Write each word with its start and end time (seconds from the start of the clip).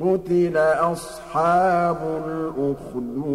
قُتِلَ 0.00 0.56
أَصْحَابُ 0.56 1.96
الْأُخْدُودِ 2.26 3.30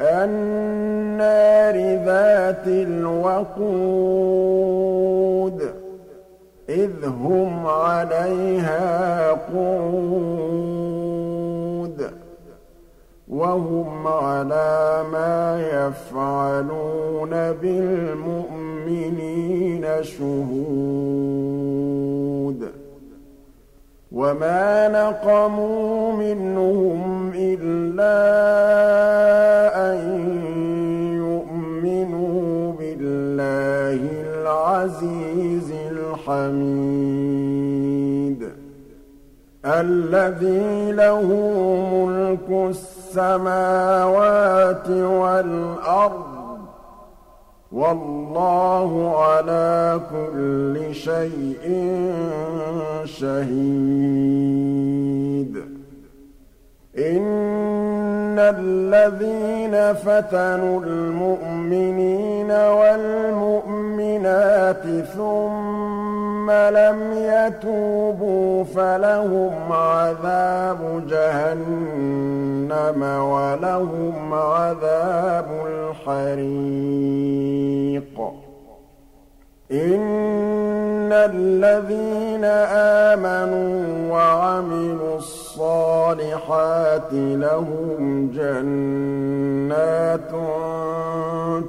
النَّارِ 0.00 1.76
ذَاتِ 2.04 2.66
الْوَقُودِ 2.66 3.62
إِذْ 6.68 7.04
هُمْ 7.04 7.66
عَلَيْهَا 7.66 9.30
قُعُودٌ 9.32 10.82
وَهُمْ 13.28 14.06
عَلَىٰ 14.06 15.04
مَا 15.12 15.60
يَفْعَلُونَ 15.60 17.30
بِالْمُؤْمِنِينَ 17.52 18.64
شُهُودٌ 20.02 21.61
وَمَا 24.22 24.88
نَقَمُوا 24.88 26.12
مِنْهُمْ 26.12 27.32
إِلَّا 27.34 28.18
أَن 29.90 29.98
يُؤْمِنُوا 31.18 32.72
بِاللَّهِ 32.72 34.00
الْعَزِيزِ 34.22 35.70
الْحَمِيدِ 35.90 37.22
الَّذِي 39.66 40.92
لَهُ 40.92 41.26
مُلْكُ 41.92 42.48
السَّمَاوَاتِ 42.70 43.70
وَالْأَرْضِ 44.90 46.31
وَاللَّهُ 47.72 49.18
عَلَىٰ 49.18 50.00
كُلِّ 50.12 50.94
شَيْءٍ 50.94 51.64
شَهِيدٌ. 53.04 53.52
إِنَّ 56.98 58.38
الَّذِينَ 58.38 59.94
فَتَنُوا 59.94 60.80
الْمُؤْمِنِينَ 60.80 62.50
وَالْمُؤْمِنَاتِ 62.50 63.54
ثُمَّ 65.16 65.41
لَمْ 66.70 67.12
يَتُوبُوا 67.12 68.64
فَلَهُمْ 68.64 69.72
عَذَابُ 69.72 71.06
جَهَنَّمَ 71.08 73.02
وَلَهُمْ 73.02 74.34
عَذَابُ 74.34 75.46
الْحَرِيقِ. 75.66 76.42
إِنَّ 79.72 81.12
الَّذِينَ 81.12 82.44
آمَنُوا 83.14 84.12
وَعَمِلُوا 84.12 85.16
الصَّالِحَاتِ 85.16 87.12
لَهُمْ 87.12 88.30
جَنَّاتٌ 88.34 90.32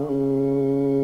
Oh. 0.00 0.97